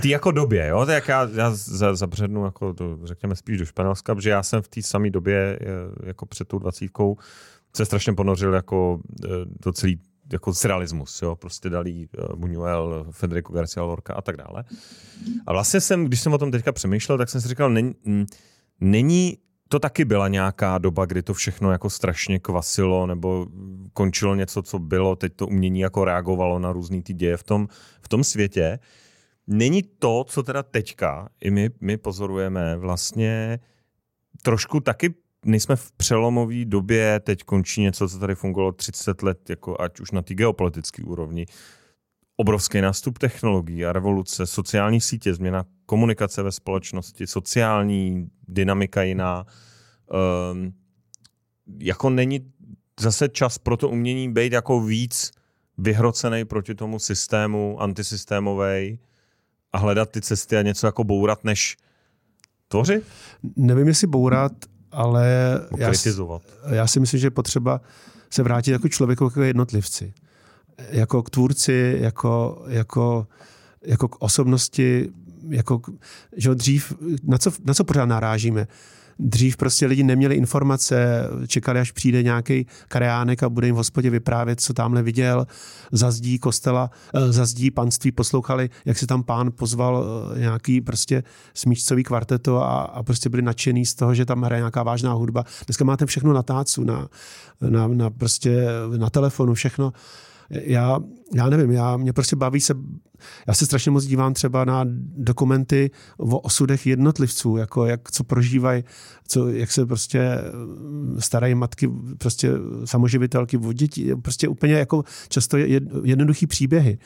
[0.00, 0.86] Tý jako době, jo?
[0.86, 1.52] Tak já, já
[1.94, 5.58] zabřednu jako do, řekněme spíš do Španělska, protože já jsem v té samé době
[6.06, 7.16] jako před tou dvacítkou
[7.76, 9.28] se strašně ponořil jako e,
[9.64, 10.00] do celý
[10.32, 14.64] jako surrealismus, jo, prostě Dalí, e, Buñuel, Federico Garcia Lorca a tak dále.
[15.46, 17.94] A vlastně jsem, když jsem o tom teďka přemýšlel, tak jsem si říkal, není,
[18.80, 19.38] není
[19.68, 23.46] to taky byla nějaká doba, kdy to všechno jako strašně kvasilo nebo
[23.92, 27.68] končilo něco, co bylo, teď to umění jako reagovalo na různý ty děje v tom,
[28.02, 28.78] v tom světě.
[29.46, 33.58] Není to, co teda teďka i my, my pozorujeme, vlastně
[34.42, 35.14] trošku taky
[35.44, 40.10] nejsme v přelomové době, teď končí něco, co tady fungovalo 30 let, jako ať už
[40.10, 41.46] na té geopolitické úrovni.
[42.40, 49.46] Obrovský nástup technologií a revoluce, sociální sítě, změna komunikace ve společnosti, sociální dynamika jiná.
[50.52, 50.72] Um,
[51.78, 52.52] jako není
[53.00, 55.30] zase čas pro to umění být jako víc
[55.78, 58.98] vyhrocený proti tomu systému, antisystémovej
[59.72, 61.76] a hledat ty cesty a něco jako bourat, než
[62.68, 63.04] tvořit?
[63.56, 64.52] Nevím, jestli bourat,
[64.92, 66.42] ale já, kritizovat.
[66.74, 67.80] já si myslím, že je potřeba
[68.30, 70.14] se vrátit jako člověku, jako jednotlivci.
[70.90, 73.26] Jako k tvůrci, jako, jako,
[73.82, 75.08] jako k osobnosti,
[75.48, 75.80] jako,
[76.36, 78.66] že dřív, na co, na co pořád narážíme?
[79.20, 84.10] Dřív prostě lidi neměli informace, čekali, až přijde nějaký kareánek a bude jim v hospodě
[84.10, 85.46] vyprávět, co tamhle viděl,
[85.92, 90.04] zazdí kostela, eh, zazdí panství, poslouchali, jak se tam pán pozval
[90.36, 91.22] eh, nějaký prostě
[91.54, 95.44] smíčcový kvarteto a, a prostě byli nadšený z toho, že tam hraje nějaká vážná hudba.
[95.66, 97.08] Dneska máte všechno na tácu, na,
[97.60, 99.92] na, na prostě na telefonu, všechno
[100.50, 100.98] já,
[101.34, 102.74] já nevím, já, mě prostě baví se,
[103.46, 104.84] já se strašně moc dívám třeba na
[105.16, 108.84] dokumenty o osudech jednotlivců, jako jak co prožívají,
[109.28, 110.40] co, jak se prostě eh,
[111.20, 112.52] starají matky, prostě
[112.84, 116.98] samoživitelky děti, prostě úplně jako často jed, jednoduchý příběhy.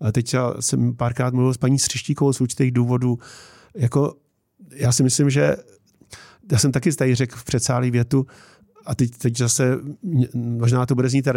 [0.00, 3.18] A teď já jsem párkrát mluvil s paní Střištíkovou z určitých důvodů,
[3.74, 4.14] jako
[4.72, 5.56] já si myslím, že
[6.52, 8.26] já jsem taky tady řekl v předsálí větu,
[8.88, 9.78] a teď, teď zase,
[10.34, 11.28] možná to bude znít,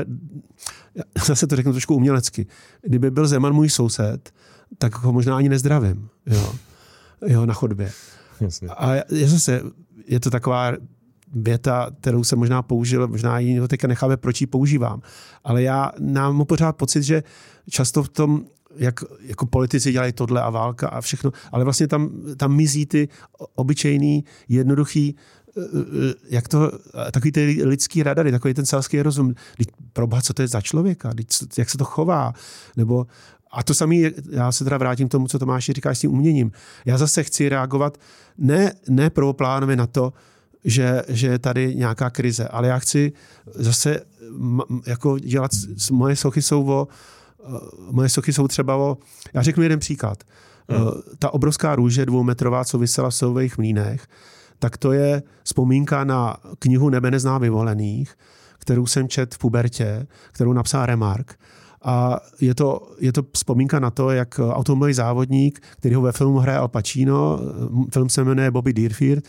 [1.25, 2.47] zase to řeknu trošku umělecky.
[2.81, 4.33] Kdyby byl Zeman můj soused,
[4.77, 6.53] tak ho možná ani nezdravím, jo,
[7.27, 7.91] jo na chodbě.
[8.39, 8.67] Jasně.
[8.67, 9.61] A je zase,
[10.07, 10.71] je to taková
[11.33, 15.01] věta, kterou jsem možná použil, možná ji teďka necháme, proč ji používám.
[15.43, 17.23] Ale já mám pořád pocit, že
[17.69, 22.09] často v tom jak jako politici dělají tohle a válka a všechno, ale vlastně tam,
[22.37, 23.09] tam mizí ty
[23.55, 25.15] obyčejný, jednoduchý
[26.29, 26.71] jak to,
[27.11, 29.35] takový ty lidský radary, takový ten selský rozum,
[29.93, 31.13] proba, co to je za člověka,
[31.57, 32.33] jak se to chová,
[32.77, 33.07] nebo
[33.51, 33.95] a to samé,
[34.29, 36.51] já se teda vrátím k tomu, co Tomáš říká s tím uměním.
[36.85, 37.97] Já zase chci reagovat
[38.37, 40.13] ne, ne prvoplánově na to,
[40.65, 43.13] že, že je tady nějaká krize, ale já chci
[43.55, 44.01] zase
[44.85, 45.51] jako dělat,
[45.91, 46.87] moje sochy jsou o,
[47.45, 47.59] eh,
[47.91, 48.97] moje sochy jsou třeba o,
[49.33, 50.23] já řeknu jeden příklad.
[50.69, 50.87] Hmm.
[51.19, 54.07] Ta obrovská růže dvoumetrová, co vysela v Sových mlínech,
[54.61, 58.13] tak to je vzpomínka na knihu Nebe nezná vyvolených,
[58.57, 61.39] kterou jsem čet v pubertě, kterou napsal Remark.
[61.83, 66.39] A je to, je to vzpomínka na to, jak automobilový závodník, který ho ve filmu
[66.39, 67.39] hraje Al Pacino,
[67.93, 69.23] film se jmenuje Bobby Deerfield,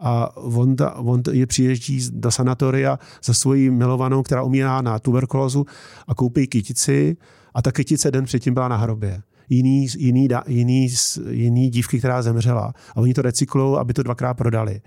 [0.00, 5.66] a on, on je přiježdí do sanatoria za svojí milovanou, která umírá na tuberkulózu
[6.08, 7.16] a koupí kytici
[7.54, 10.88] a ta kytice den předtím byla na hrobě jiný, jiný, jiný,
[11.30, 12.72] jiný dívky, která zemřela.
[12.90, 14.80] A oni to recyklují, aby to dvakrát prodali.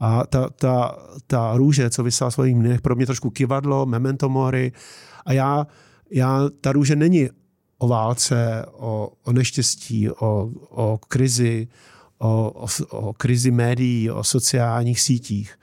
[0.00, 4.72] A ta, ta, ta růže, co vysela svých mnech, pro mě trošku kivadlo, memento mori.
[5.26, 5.66] A já,
[6.10, 7.28] já, ta růže není
[7.78, 11.68] o válce, o, o neštěstí, o, o krizi,
[12.18, 15.54] o, o, o krizi médií, o sociálních sítích.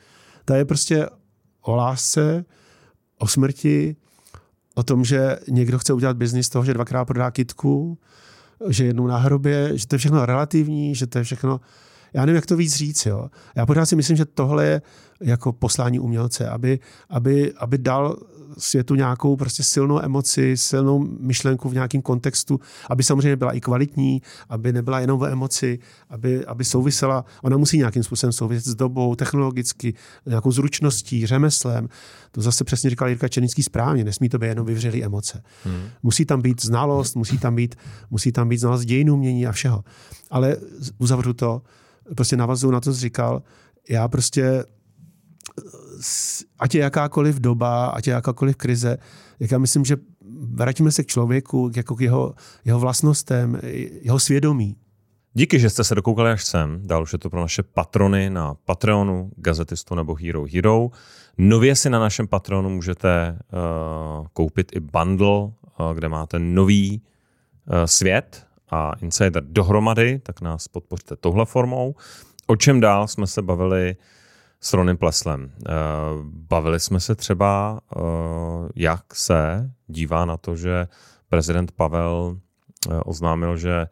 [0.46, 1.10] Ta je prostě
[1.62, 2.46] o lásce,
[3.20, 3.96] o smrti,
[4.76, 7.98] o tom, že někdo chce udělat biznis toho, že dvakrát prodá kitku,
[8.70, 11.62] že jednou na hrobě, že to je všechno relativní, že to je všechno,
[12.14, 13.06] já nevím, jak to víc říct.
[13.06, 13.30] Jo.
[13.56, 14.82] Já pořád si myslím, že tohle je
[15.22, 16.80] jako poslání umělce, aby,
[17.10, 18.18] aby, aby dal
[18.58, 24.22] světu nějakou prostě silnou emoci, silnou myšlenku v nějakém kontextu, aby samozřejmě byla i kvalitní,
[24.50, 25.80] aby nebyla jenom o emoci,
[26.10, 27.26] aby, aby souvisela.
[27.44, 29.94] Ona musí nějakým způsobem souviset s dobou, technologicky,
[30.26, 31.90] nějakou zručností, řemeslem.
[32.32, 35.44] To zase přesně říkal Jirka Černický správně, nesmí to být jenom vyvřelý emoce.
[35.64, 35.84] Hmm.
[36.04, 37.76] Musí tam být znalost, musí tam být,
[38.10, 39.84] musí tam být znalost dějinů mění a všeho.
[40.32, 40.58] Ale
[40.98, 41.62] uzavřu to,
[42.16, 43.42] prostě navazuju na to, co říkal,
[43.90, 44.64] já prostě
[46.60, 48.98] ať je jakákoliv doba, ať je jakákoliv krize,
[49.40, 49.98] jak já myslím, že
[50.54, 52.36] vrátíme se k člověku, jako k jeho,
[52.66, 53.60] jeho vlastnostem,
[54.02, 54.76] jeho svědomí.
[55.34, 56.82] Díky, že jste se dokoukali až sem.
[56.84, 60.90] Dál už je to pro naše patrony na Patreonu, Gazetistu nebo Hero Hero.
[61.38, 65.52] Nově si na našem Patronu můžete uh, koupit i bundle, uh,
[65.94, 71.96] kde máte nový uh, svět a Insider dohromady, tak nás podpořte touhle formou.
[72.48, 73.96] O čem dál jsme se bavili
[74.66, 75.52] s Ronem Pleslem.
[75.52, 75.72] Eh,
[76.24, 78.00] bavili jsme se třeba, eh,
[78.76, 80.88] jak se dívá na to, že
[81.30, 82.38] prezident Pavel
[82.90, 83.88] eh, oznámil, že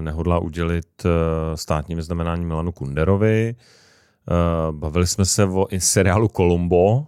[0.00, 1.06] nehodlá udělit
[1.54, 3.54] státní vyznamenání Milanu Kunderovi.
[4.70, 7.06] Bavili jsme se o seriálu Columbo,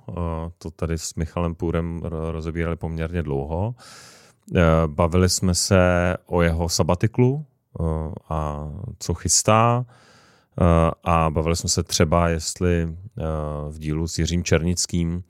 [0.58, 2.00] to tady s Michalem Půrem
[2.30, 3.74] rozebírali poměrně dlouho.
[4.86, 7.44] Bavili jsme se o jeho sabatiklu
[8.28, 8.68] a
[8.98, 9.84] co chystá.
[10.60, 13.22] Eh, a bavili jsme se třeba, jestli eh,
[13.70, 15.24] v dílu s Jiřím Černickým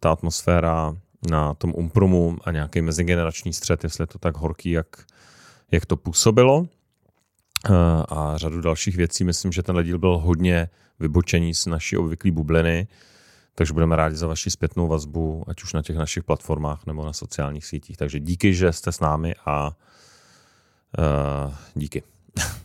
[0.00, 0.96] ta atmosféra
[1.30, 4.86] na tom Umpromu a nějaký mezigenerační střed, jestli je to tak horký, jak,
[5.70, 6.66] jak to působilo.
[7.70, 7.72] Eh,
[8.08, 9.24] a řadu dalších věcí.
[9.24, 10.68] Myslím, že ten díl byl hodně
[11.00, 12.88] vybočení z naší obvyklé bubliny,
[13.54, 17.12] takže budeme rádi za vaši zpětnou vazbu, ať už na těch našich platformách nebo na
[17.12, 17.96] sociálních sítích.
[17.96, 19.66] Takže díky, že jste s námi a
[20.98, 22.02] uh, díky.